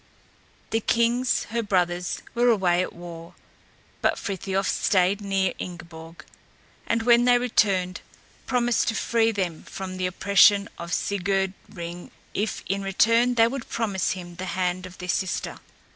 The 0.71 0.79
kings, 0.79 1.43
her 1.51 1.61
brothers, 1.61 2.23
were 2.33 2.49
away 2.49 2.81
at 2.81 2.91
war, 2.91 3.35
but 4.01 4.17
Frithiof 4.17 4.67
stayed 4.67 5.21
near 5.21 5.53
Ingeborg, 5.59 6.25
and 6.87 7.03
when 7.03 7.25
they 7.25 7.37
returned, 7.37 8.01
promised 8.47 8.87
to 8.87 8.95
free 8.95 9.29
them 9.29 9.61
from 9.61 9.97
the 9.97 10.07
oppression 10.07 10.69
of 10.79 10.91
Sigurd 10.91 11.53
Ring 11.69 12.09
if 12.33 12.63
in 12.67 12.81
return 12.81 13.35
they 13.35 13.47
would 13.47 13.69
promise 13.69 14.13
him 14.13 14.37
the 14.37 14.45
hand 14.57 14.87
of 14.87 14.97
their 14.97 15.07
sister. 15.07 15.59